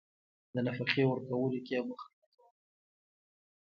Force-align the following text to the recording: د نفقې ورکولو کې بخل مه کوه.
د 0.53 0.55
نفقې 0.65 1.03
ورکولو 1.07 1.59
کې 1.67 1.79
بخل 1.87 2.09
مه 2.19 2.27
کوه. 2.33 2.49